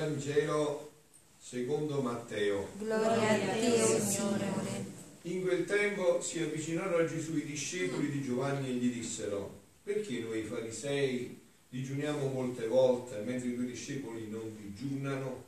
[0.00, 0.92] Vangelo
[1.36, 2.68] secondo Matteo.
[2.78, 4.98] Gloria a Dio, Signore.
[5.22, 10.20] In quel tempo si avvicinarono a Gesù i discepoli di Giovanni e gli dissero, perché
[10.20, 15.44] noi farisei digiuniamo molte volte mentre i tuoi discepoli non digiunano?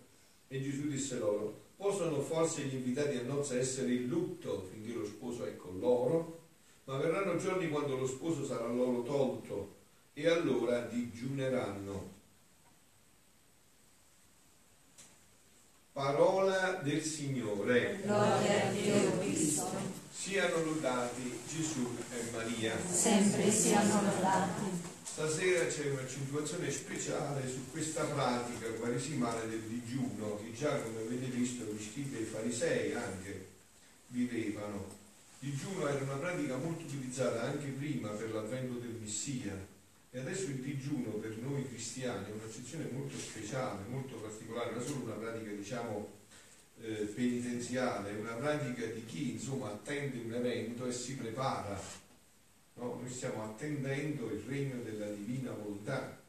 [0.49, 5.07] E Gesù disse loro, possono forse gli invitati a nozze essere in lutto finché lo
[5.07, 6.41] sposo è con loro?
[6.85, 9.77] Ma verranno giorni quando lo sposo sarà loro tolto
[10.13, 12.21] e allora digiuneranno.
[15.93, 18.01] Parola del Signore.
[18.03, 19.69] Gloria a Dio Cristo.
[20.11, 22.75] Siano lodati Gesù e Maria.
[22.91, 24.71] Sempre siano lodati.
[25.03, 31.65] Stasera c'è un'accentuazione speciale su questa pratica quaresimale del digiuno che già come avete visto
[31.65, 33.49] gli scritti dei farisei anche
[34.07, 34.87] vivevano.
[35.41, 39.72] Digiuno era una pratica molto utilizzata anche prima per l'avvento del Messia
[40.15, 44.87] e adesso il digiuno per noi cristiani è un'accezione molto speciale, molto particolare, non è
[44.87, 46.11] solo una pratica diciamo
[46.83, 52.01] eh, penitenziale, è una pratica di chi insomma attende un evento e si prepara
[52.75, 52.99] No?
[53.01, 56.21] Noi stiamo attendendo il regno della divina volontà.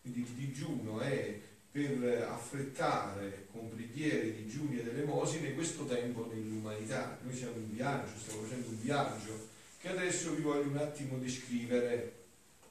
[0.00, 1.38] Quindi il digiuno è
[1.70, 7.18] per affrettare con preghiere, digiuni ed elemosine questo tempo dell'umanità.
[7.22, 9.48] Noi siamo in viaggio, stiamo facendo un viaggio
[9.78, 12.20] che adesso vi voglio un attimo descrivere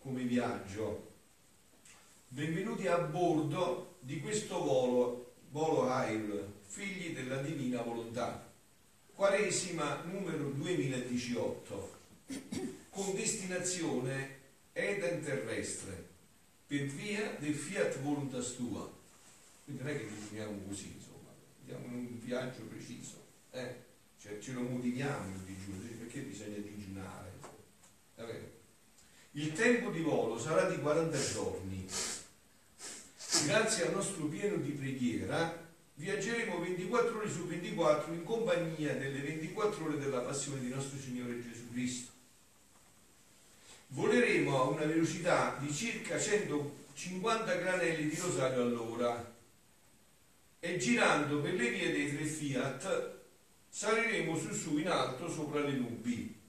[0.02, 1.10] come viaggio.
[2.28, 8.52] Benvenuti a bordo di questo volo, volo Air, figli della divina volontà.
[9.14, 12.00] Quaresima numero 2018
[12.90, 14.40] con destinazione
[14.74, 16.10] Eden terrestre
[16.66, 18.92] per via del fiat voluntas tua.
[19.66, 21.30] Quindi non è che definiamo così, insomma,
[21.64, 23.76] diamo un viaggio preciso, eh?
[24.20, 27.32] cioè, ce lo motiviamo il digiuno, perché bisogna digiunare.
[29.36, 31.88] Il tempo di volo sarà di 40 giorni.
[33.46, 39.86] Grazie al nostro pieno di preghiera viaggeremo 24 ore su 24 in compagnia delle 24
[39.86, 42.12] ore della passione di nostro Signore Gesù Cristo.
[43.88, 49.34] Voleremo a una velocità di circa 150 granelli di rosario all'ora.
[50.60, 53.20] E girando per le vie dei tre Fiat
[53.70, 56.41] saliremo su su in alto sopra le nubi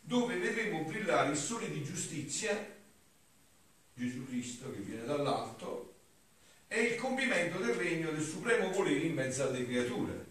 [0.00, 2.78] dove vedremo brillare il sole di giustizia
[3.94, 5.94] Gesù Cristo che viene dall'alto
[6.66, 10.28] e il compimento del regno del supremo volere in mezzo alle creature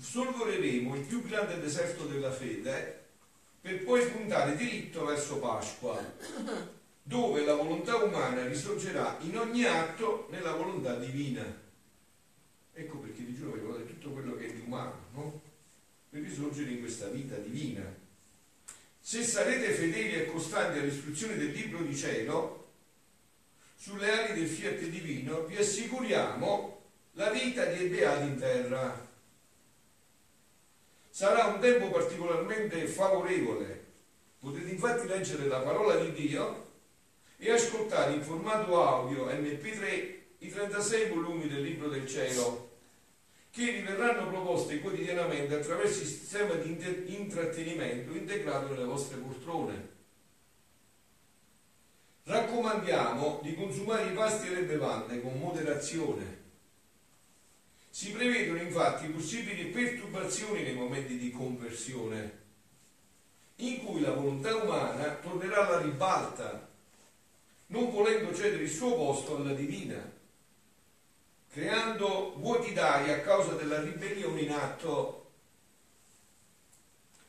[0.00, 3.06] sorvoleremo il più grande deserto della fede
[3.60, 6.00] per poi puntare diritto verso Pasqua,
[7.02, 11.44] dove la volontà umana risorgerà in ogni atto nella volontà divina.
[12.72, 14.97] Ecco perché di giuro voglio tutto quello che è di umano, no?
[16.18, 17.82] Per risorgere in questa vita divina.
[19.00, 22.72] Se sarete fedeli e costanti all'istruzione del libro di cielo,
[23.76, 29.06] sulle ali del fiat divino, vi assicuriamo la vita dei beati in terra
[31.10, 33.86] sarà un tempo particolarmente favorevole.
[34.40, 36.66] Potete infatti leggere la parola di Dio
[37.36, 42.67] e ascoltare in formato audio MP3 i 36 volumi del Libro del Cielo
[43.64, 49.96] che vi verranno proposti quotidianamente attraverso il sistema di intrattenimento integrato nelle vostre poltrone.
[52.22, 56.36] Raccomandiamo di consumare i pasti e le bevande con moderazione
[57.90, 62.38] si prevedono infatti possibili perturbazioni nei momenti di conversione,
[63.56, 66.68] in cui la volontà umana tornerà alla ribalta,
[67.68, 70.17] non volendo cedere il suo posto alla divina,
[71.58, 75.30] creando vuoti d'aria a causa della ribellione in atto.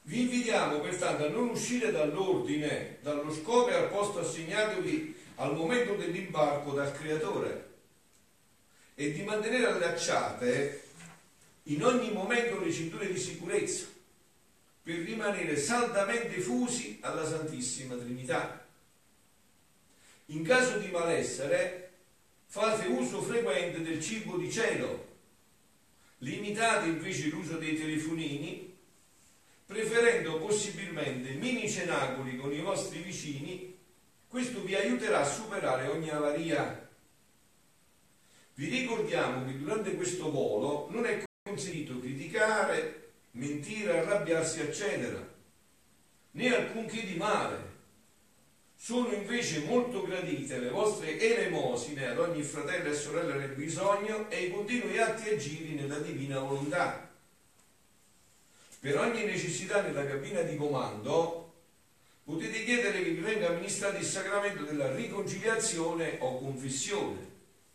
[0.04, 5.96] Vi invitiamo pertanto a non uscire dall'ordine, dallo scopo e al posto assegnatovi al momento
[5.96, 7.70] dell'imbarco dal Creatore
[8.94, 10.84] e di mantenere allacciate
[11.64, 13.88] in ogni momento le cinture di sicurezza
[14.84, 18.64] per rimanere saldamente fusi alla Santissima Trinità.
[20.28, 21.89] In caso di malessere
[22.52, 25.06] fate uso frequente del cibo di cielo,
[26.20, 28.76] limitate invece l'uso dei telefonini,
[29.68, 33.78] preferendo possibilmente mini cenacoli con i vostri vicini,
[34.28, 36.90] questo vi aiuterà a superare ogni avaria.
[38.56, 45.24] Vi ricordiamo che durante questo volo non è consentito criticare, mentire, arrabbiarsi, eccetera,
[46.32, 47.78] né alcunché di male.
[48.82, 54.46] Sono invece molto gradite le vostre elemosine ad ogni fratello e sorella nel bisogno e
[54.46, 57.12] i continui atti e giri nella divina volontà.
[58.80, 61.54] Per ogni necessità nella cabina di comando
[62.24, 67.18] potete chiedere che vi venga amministrato il sacramento della riconciliazione o confessione.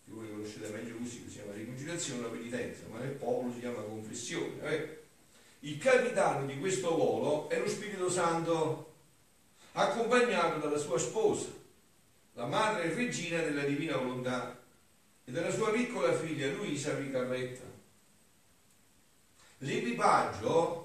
[0.06, 3.82] Che voi conoscete meglio così, si chiama riconciliazione o penitenza, ma nel popolo si chiama
[3.82, 4.70] confessione.
[4.70, 4.98] Eh?
[5.60, 8.93] Il capitano di questo volo è lo Spirito Santo,
[9.76, 11.48] accompagnato dalla sua sposa,
[12.32, 14.60] la madre e regina della divina volontà,
[15.24, 17.64] e dalla sua piccola figlia Luisa Ricarretta.
[19.58, 20.84] L'equipaggio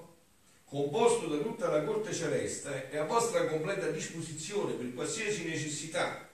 [0.70, 6.28] composto da tutta la corte celeste, è a vostra completa disposizione per qualsiasi necessità.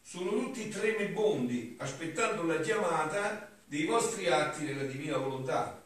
[0.00, 5.82] Sono tutti tremebondi, aspettando la chiamata dei vostri atti nella divina volontà.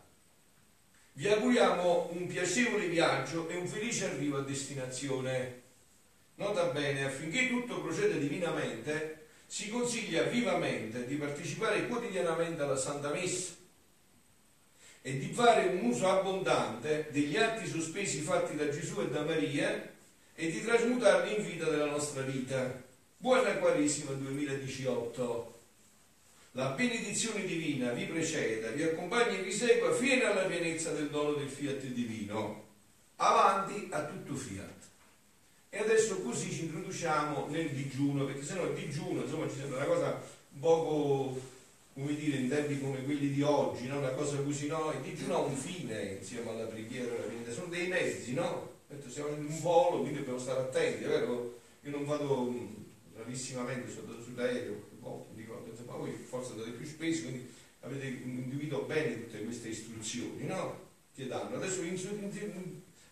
[1.14, 5.61] Vi auguriamo un piacevole viaggio e un felice arrivo a destinazione.
[6.36, 13.52] Nota bene, affinché tutto proceda divinamente, si consiglia vivamente di partecipare quotidianamente alla Santa Messa
[15.02, 19.90] e di fare un uso abbondante degli atti sospesi fatti da Gesù e da Maria
[20.34, 22.82] e di trasmutarli in vita della nostra vita.
[23.16, 25.60] Buona Quaresima 2018.
[26.52, 31.32] La benedizione divina vi preceda, vi accompagna e vi segua fino alla pienezza del dono
[31.34, 32.68] del fiat divino.
[33.16, 34.91] Avanti a tutto fiat.
[35.74, 39.86] E adesso così ci introduciamo nel digiuno, perché sennò il digiuno insomma ci sembra una
[39.86, 40.22] cosa
[40.60, 41.40] poco
[41.94, 43.96] come dire, in tempi come quelli di oggi, no?
[43.96, 44.92] una cosa così, no?
[44.92, 48.70] Il digiuno ha un fine insieme alla preghiera, alla vendita, sono dei mezzi, no?
[49.08, 51.58] Siamo in un volo, quindi dobbiamo stare attenti, vero?
[51.84, 52.66] Io non vado mm,
[53.16, 57.48] rarissimamente, sono andato sull'aereo, qualche volta, dico, ma voi forse andate più spesso, quindi
[57.80, 60.90] avete individuato bene tutte queste istruzioni, no?
[61.14, 61.56] Che danno.
[61.56, 61.80] Adesso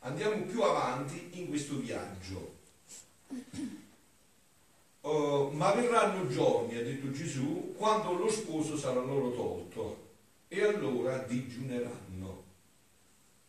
[0.01, 2.59] andiamo più avanti in questo viaggio.
[5.01, 10.09] Uh, ma verranno giorni, ha detto Gesù, quando lo sposo sarà loro tolto
[10.49, 12.45] e allora digiuneranno.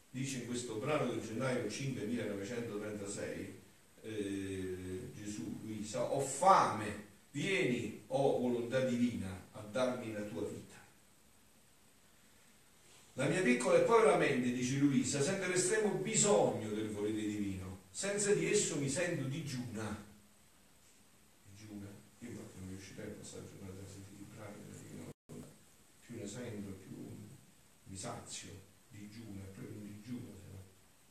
[0.09, 3.59] Dice in questo brano del gennaio 5 1936
[4.03, 10.60] eh, Gesù, Luisa, ho fame, vieni, o oh volontà divina, a darmi la tua vita.
[13.13, 17.81] La mia piccola e povera mente, dice Luisa, sente l'estremo bisogno del volere divino.
[17.91, 20.09] Senza di esso mi sento digiuna.
[26.23, 26.95] Sento più
[27.83, 28.51] mi sazio,
[28.87, 30.29] digiuno, è proprio un digiuno,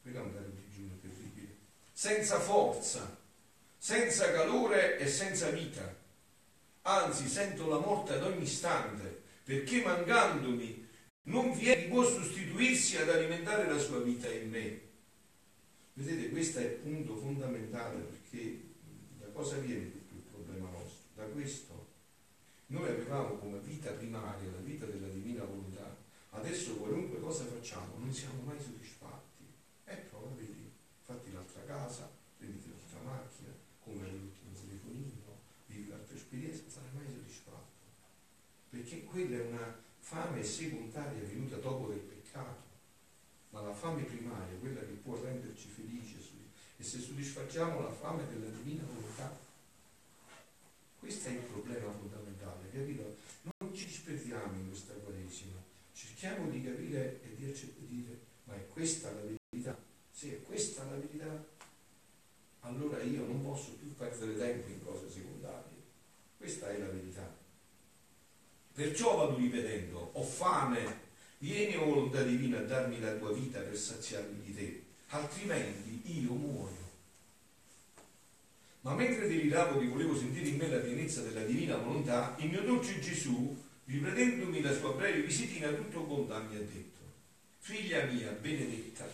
[0.01, 1.57] quello andare un digiuno terribile,
[1.93, 3.19] senza forza,
[3.77, 5.95] senza calore e senza vita.
[6.83, 10.80] Anzi, sento la morte ad ogni istante, perché mancandomi
[11.31, 14.81] non vi è chi può sostituirsi ad alimentare la sua vita in me.
[15.93, 18.61] Vedete, questo è il punto fondamentale perché
[19.19, 21.07] da cosa viene il problema nostro?
[21.15, 21.87] Da questo
[22.67, 25.97] noi avevamo come vita primaria la vita della divina volontà,
[26.31, 29.45] adesso qualunque cosa facciamo non siamo mai soddisfatti.
[29.85, 30.71] Ecco, vedi,
[31.03, 33.53] fatti l'altra casa, prenditi l'altra macchina,
[33.85, 37.87] come l'ultimo telefonino, vivi l'altra esperienza, non sarai mai soddisfatto.
[38.71, 39.89] Perché quella è una
[40.41, 42.69] fame secondaria venuta dopo del peccato.
[43.51, 46.19] Ma la fame primaria, quella che può renderci felici,
[46.77, 49.37] e se soddisfacciamo la fame della divina volontà,
[50.99, 53.17] questo è il problema fondamentale, capito?
[53.43, 55.57] Non ci disperdiamo in questa Quaresima,
[55.93, 59.77] cerchiamo di capire e di dire, ma è questa la verità?
[60.11, 61.45] Se è questa la verità,
[62.61, 65.79] allora io non posso più perdere tempo in cose secondarie.
[66.39, 67.30] Questa è la verità.
[68.81, 71.01] Perciò vado ripetendo, ho fame,
[71.37, 76.33] vieni o volontà divina a darmi la tua vita per saziarmi di te, altrimenti io
[76.33, 76.89] muoio.
[78.81, 82.63] Ma mentre deliravo che volevo sentire in me la pienezza della divina volontà, il mio
[82.63, 87.01] dolce Gesù, riprendendomi la sua breve visitina, tutto bontà mi ha detto,
[87.59, 89.07] figlia mia benedetta,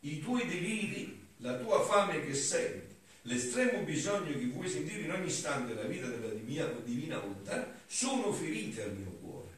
[0.00, 2.89] i tuoi deliri, la tua fame che senti,
[3.22, 8.32] l'estremo bisogno che vuoi sentire in ogni istante la vita della divina, divina volontà, sono
[8.32, 9.48] ferite al mio cuore.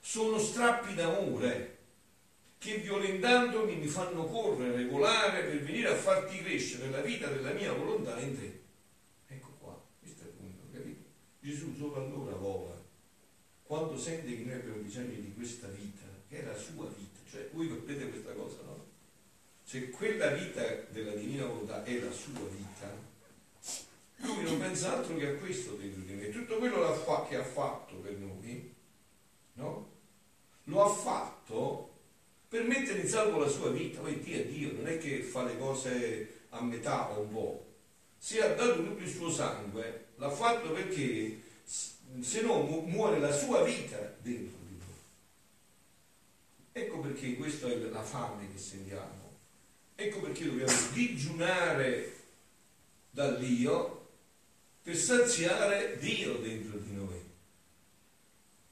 [0.00, 1.76] Sono strappi d'amore
[2.58, 7.72] che violentandomi mi fanno correre, volare per venire a farti crescere la vita della mia
[7.72, 8.60] volontà in te.
[9.28, 11.04] Ecco qua, questo è il punto, capito?
[11.40, 12.82] Gesù solo allora vola,
[13.62, 17.48] quando sente che noi abbiamo bisogno di questa vita, che è la sua vita, cioè
[17.52, 18.87] voi capite questa cosa, no?
[19.68, 22.90] Se quella vita della divina volontà è la sua vita,
[24.16, 26.30] lui non pensa altro che a questo dentro di noi.
[26.30, 26.80] Tutto quello
[27.28, 28.74] che ha fatto per noi,
[29.52, 29.90] no?
[30.64, 31.96] Lo ha fatto
[32.48, 34.00] per mettere in salvo la sua vita.
[34.00, 37.66] Poi Dio è Dio, non è che fa le cose a metà o un po'.
[38.16, 41.42] Se ha dato tutto il suo sangue, l'ha fatto perché
[42.22, 44.96] se no muore la sua vita dentro di noi.
[46.72, 49.26] Ecco perché questa è la fame che sentiamo.
[50.00, 52.12] Ecco perché dobbiamo digiunare
[53.10, 54.06] dall'io
[54.80, 57.20] per saziare Dio dentro di noi.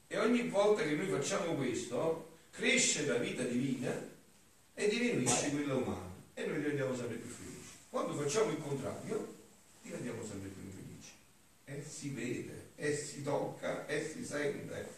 [0.07, 3.93] E ogni volta che noi facciamo questo, cresce la vita divina
[4.73, 7.71] e diminuisce quella umana e noi diventiamo sempre più felici.
[7.91, 9.35] Quando facciamo il contrario,
[9.83, 11.11] diventiamo sempre più infelici.
[11.65, 14.89] E si vede, e si tocca, e si sente.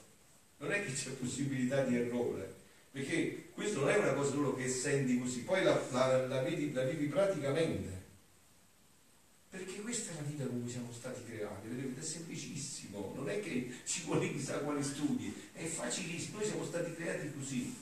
[0.58, 2.54] Non è che c'è possibilità di errore,
[2.98, 6.72] perché questo non è una cosa solo che senti così, poi la, la, la, vivi,
[6.72, 7.96] la vivi praticamente.
[9.50, 12.00] Perché questa è la vita come siamo stati creati, vedete?
[12.00, 16.92] È semplicissimo, non è che ci vuole chissà quali studi, è facilissimo, noi siamo stati
[16.94, 17.72] creati così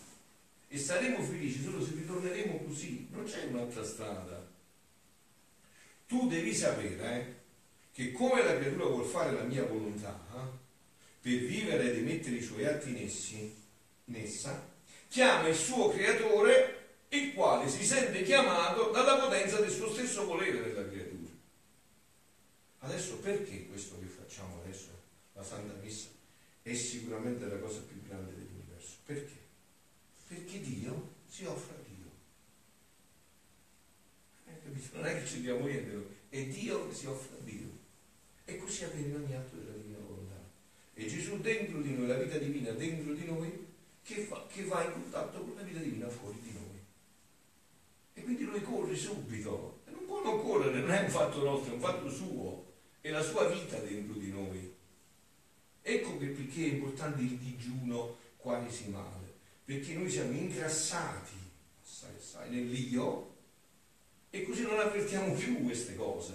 [0.68, 4.46] e saremo felici solo se ritorneremo così, non c'è un'altra strada.
[6.06, 7.34] Tu devi sapere eh,
[7.92, 10.38] che come la creatura vuol fare la mia volontà, eh,
[11.22, 13.54] per vivere ed emettere i suoi atti in, essi,
[14.04, 14.74] in essa,
[15.08, 16.74] chiama il suo creatore,
[17.08, 21.30] il quale si sente chiamato dalla potenza del suo stesso volere della creatura.
[22.80, 24.88] Adesso perché questo che facciamo adesso,
[25.32, 26.08] la Santa Messa,
[26.62, 28.96] è sicuramente la cosa più grande dell'universo?
[29.04, 29.34] Perché?
[30.28, 32.10] Perché Dio si offre a Dio.
[34.46, 37.68] Eh, non è che ci diamo niente, è Dio che si offre a Dio.
[38.44, 40.40] E così avviene ogni atto della divina volontà.
[40.94, 43.65] E Gesù dentro di noi, la vita divina dentro di noi,
[44.06, 46.80] che, fa, che va in contatto con la vita divina fuori di noi.
[48.14, 49.80] E quindi lui corre subito.
[49.86, 52.64] E non può non correre, non è un fatto nostro, è un fatto suo
[53.06, 54.74] è la sua vita dentro di noi.
[55.80, 59.32] Ecco perché è importante il digiuno quaresimale,
[59.64, 61.36] perché noi siamo ingrassati
[61.84, 63.34] assai, assai nell'io
[64.30, 66.34] e così non avvertiamo più queste cose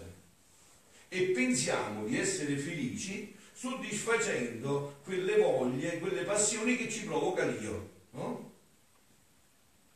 [1.10, 8.53] e pensiamo di essere felici soddisfacendo quelle voglie, quelle passioni che ci provoca l'io, no?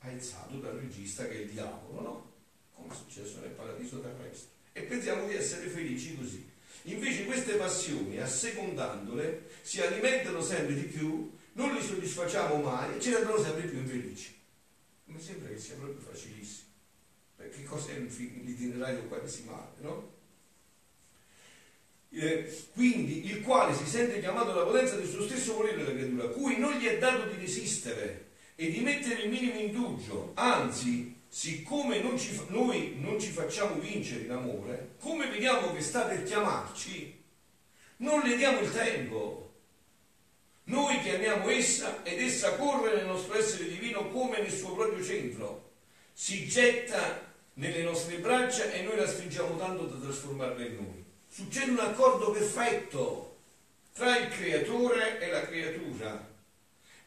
[0.01, 2.33] Aizzato dal regista che è il diavolo, no?
[2.73, 4.49] Come è successo nel paradiso terrestre.
[4.71, 6.47] E pensiamo di essere felici così.
[6.83, 13.11] Invece queste passioni, assecondandole, si alimentano sempre di più, non li soddisfacciamo mai e ci
[13.11, 14.31] rendono sempre più infelici.
[15.05, 16.67] Mi sembra che sia proprio facilissimo.
[17.35, 20.14] Perché cos'è l'itinerario quaresimale, no?
[22.17, 26.27] Eh, quindi il quale si sente chiamato alla potenza del suo stesso volere della creatura,
[26.29, 31.99] cui non gli è dato di resistere e di mettere il minimo indugio, anzi siccome
[31.99, 37.21] non ci, noi non ci facciamo vincere in amore, come vediamo che sta per chiamarci,
[37.97, 39.43] non le diamo il tempo.
[40.67, 45.73] Noi chiamiamo essa ed essa corre nel nostro essere divino come nel suo proprio centro,
[46.13, 51.04] si getta nelle nostre braccia e noi la stringiamo tanto da trasformarla in noi.
[51.27, 53.37] Succede un accordo perfetto
[53.93, 56.33] tra il creatore e la creatura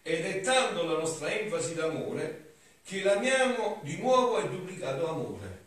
[0.02, 5.66] ed è tanto la nostra enfasi d'amore che l'amiamo di nuovo è duplicato amore.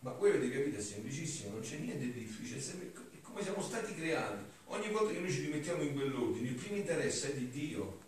[0.00, 3.94] Ma voi avete capito, è semplicissimo, non c'è niente di difficile, è come siamo stati
[3.94, 4.44] creati.
[4.66, 8.00] Ogni volta che noi ci rimettiamo in quell'ordine, il primo interesse è di Dio.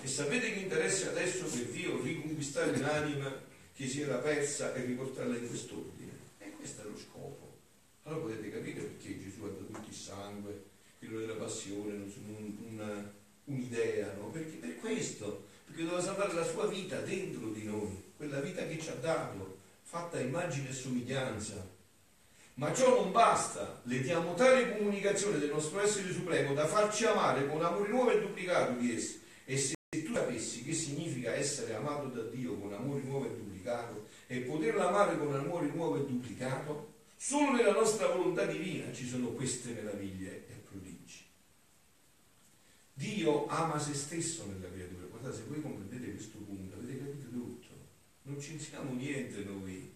[0.00, 3.42] E sapete che interessa adesso per Dio riconquistare un'anima
[3.74, 6.12] che si era persa e riportarla in quest'ordine?
[6.38, 7.49] E questo è lo scopo.
[8.10, 10.64] Allora potete capire perché Gesù ha dato tutto il sangue,
[10.98, 12.12] quello della passione,
[13.44, 14.30] un'idea, no?
[14.30, 18.80] Perché per questo perché doveva salvare la sua vita dentro di noi, quella vita che
[18.80, 21.64] ci ha dato, fatta a immagine e somiglianza.
[22.54, 27.46] Ma ciò non basta, le diamo tale comunicazione del nostro essere supremo da farci amare
[27.46, 29.18] con amore nuovo e duplicato di esso.
[29.44, 34.08] E se tu sapessi che significa essere amato da Dio con amore nuovo e duplicato
[34.26, 39.28] e poterlo amare con amore nuovo e duplicato, solo nella nostra volontà divina ci sono
[39.32, 41.26] queste meraviglie e prodigi.
[42.94, 47.68] Dio ama se stesso nella creatura Guardate, se voi comprendete questo punto, avete capito tutto.
[48.22, 49.92] Non ci insiamo niente noi.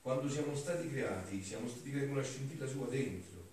[0.00, 3.50] Quando siamo stati creati, siamo stati creati con una scintilla sua dentro.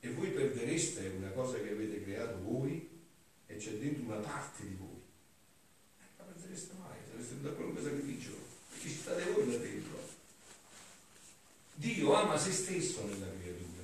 [0.00, 2.88] E voi perdereste una cosa che avete creato voi
[3.46, 5.00] e c'è dentro una parte di voi.
[5.98, 8.32] Non la perdereste mai, sareste da qualunque sacrificio,
[8.68, 9.98] perché ci state voi là dentro.
[12.38, 13.82] Se stesso nella creatura.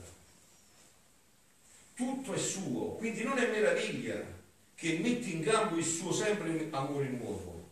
[1.94, 4.24] Tutto è suo, quindi non è meraviglia
[4.76, 7.70] che mette in campo il suo sempre amore nuovo.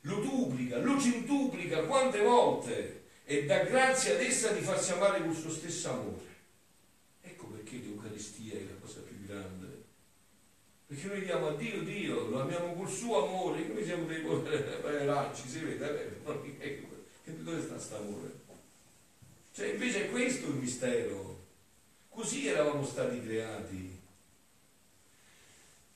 [0.00, 5.36] Lo duplica, lo centuplica quante volte e dà grazia ad essa di farsi amare col
[5.36, 6.26] suo stesso amore.
[7.20, 9.82] Ecco perché l'Eucaristia è la cosa più grande.
[10.88, 15.46] Perché noi diamo a Dio Dio, lo amiamo col suo amore, noi siamo dei poveracci,
[15.48, 16.20] si vede,
[16.58, 16.86] eh?
[17.42, 18.41] dove sta questo amore?
[19.54, 21.40] Cioè invece è questo il mistero.
[22.08, 24.00] Così eravamo stati creati.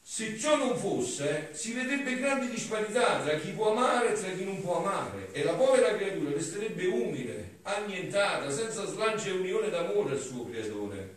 [0.09, 4.45] Se ciò non fosse, si vedrebbe grande disparità tra chi può amare e tra chi
[4.45, 10.13] non può amare, e la povera creatura resterebbe umile, annientata, senza slancia e unione d'amore
[10.13, 11.17] al suo creatore.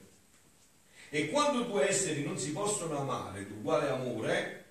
[1.10, 4.66] E quando due esseri non si possono amare d'uguale amore,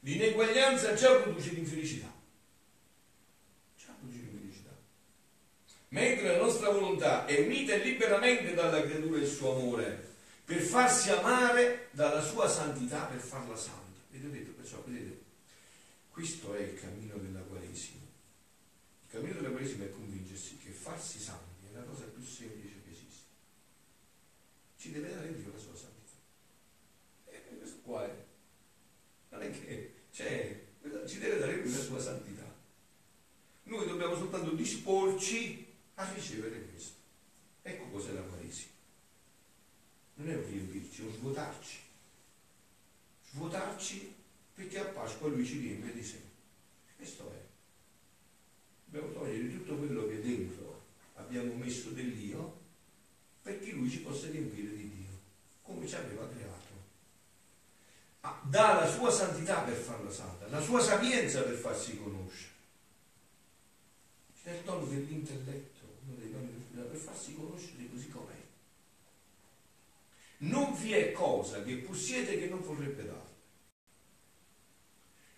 [0.00, 2.12] l'ineguaglianza già produce l'infelicità.
[3.76, 4.70] Già produce l'infelicità.
[5.90, 10.08] Mentre la nostra volontà è unita liberamente dalla creatura il suo amore,
[10.44, 13.98] per farsi amare dalla sua santità, per farla santa.
[14.10, 15.20] Vedete, perciò, vedete,
[16.10, 18.04] questo è il cammino della Quaresima.
[19.04, 22.90] Il cammino della Quaresima è convincersi che farsi santi è la cosa più semplice che
[22.90, 23.24] esiste.
[24.76, 26.18] Ci deve dare Dio la sua santità.
[27.26, 28.14] E questo qua è.
[29.30, 30.66] Non è che, cioè,
[31.06, 32.48] ci deve dare Lui la sua santità.
[33.64, 35.69] Noi dobbiamo soltanto disporci
[36.00, 36.98] a ricevere questo.
[37.62, 38.72] Ecco cos'è la Quaresima.
[40.14, 41.78] Non è un riempirci, è un svuotarci.
[43.30, 44.14] Svuotarci
[44.54, 46.20] perché a Pasqua Lui ci riempie di sé.
[46.96, 47.48] Questo è
[48.90, 50.82] dobbiamo togliere tutto quello che dentro
[51.14, 52.58] abbiamo messo dell'io
[53.40, 55.18] perché lui ci possa riempire di Dio,
[55.62, 56.58] come ci aveva creato.
[58.22, 62.48] Ah, dà la sua santità per farla santa, la sua sapienza per farsi conoscere.
[64.42, 68.38] C'è il tono dell'intelletto, uno dei doni per farsi conoscere così com'è.
[70.90, 73.38] È cosa che possiede che non vorrebbe darle.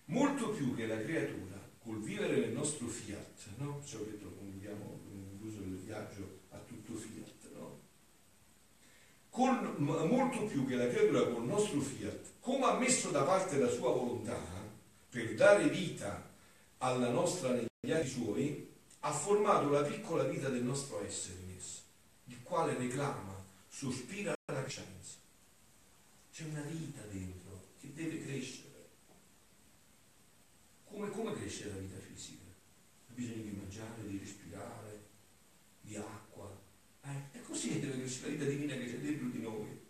[0.07, 3.83] Molto più che la creatura col vivere nel nostro fiat, no?
[3.85, 5.01] Ci ho detto, concludiamo
[5.41, 7.81] l'uso del viaggio a tutto fiat, no?
[9.29, 13.69] Con, molto più che la creatura col nostro fiat, come ha messo da parte la
[13.69, 14.41] sua volontà
[15.11, 16.31] per dare vita
[16.79, 21.83] alla nostra negli atti suoi, ha formato la piccola vita del nostro essere in esso,
[22.25, 23.37] il quale reclama,
[23.69, 24.35] sospira.
[26.43, 28.89] C'è una vita dentro che deve crescere
[30.83, 32.51] come, come cresce la vita fisica?
[33.09, 35.07] Ha bisogno di mangiare, di respirare,
[35.81, 36.61] di acqua.
[37.05, 37.39] Eh?
[37.39, 39.81] E così deve crescere la vita divina che c'è dentro di noi.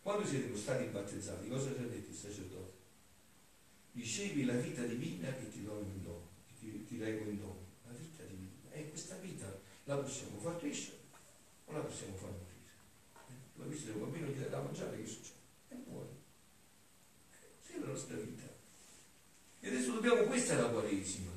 [0.00, 2.76] Quando siete stati battezzati, cosa ci ha detto il sacerdote?
[3.92, 7.66] Ricevi la vita divina che ti do in dono, che ti, ti leggo in dono.
[7.84, 8.72] La vita divina.
[8.72, 11.00] E questa vita la possiamo far crescere
[11.66, 12.72] o la possiamo far morire.
[13.28, 13.54] Eh?
[13.54, 15.36] Tu hai visto un bambino ti dà da mangiare, che succede?
[15.68, 16.08] E muore.
[17.60, 18.46] Sì, è la nostra vita.
[19.60, 21.32] E adesso dobbiamo, questa è la Quaresima,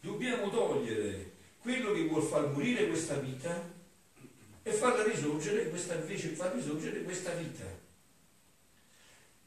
[0.00, 3.78] dobbiamo togliere quello che vuol far morire questa vita
[4.62, 7.64] e farla risorgere, questa invece far risorgere questa vita.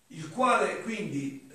[0.08, 1.52] Il quale quindi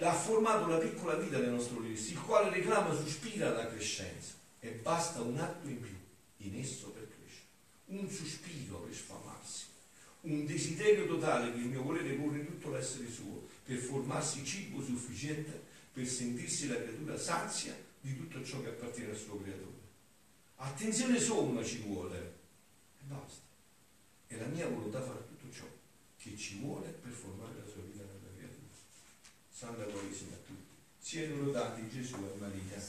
[0.00, 4.70] ha formato la piccola vita del nostro Cristo, il quale reclama, sospira la crescenza e
[4.70, 5.96] basta un atto in più
[6.48, 7.46] in esso per crescere,
[7.86, 9.66] un sospiro per sfamarsi,
[10.22, 14.82] un desiderio totale che il mio volere pone in tutto l'essere suo per formarsi cibo
[14.82, 19.80] sufficiente per sentirsi la creatura sazia di tutto ciò che appartiene al suo creatore.
[20.56, 22.18] Attenzione somma ci vuole
[22.98, 23.40] e basta.
[24.26, 25.66] È la mia volontà fare tutto ciò
[26.16, 28.74] che ci vuole per formare la sua vita nella creatura.
[29.50, 30.70] Santa Quaresima a tutti.
[30.98, 32.80] Siano lodati Gesù e Maria.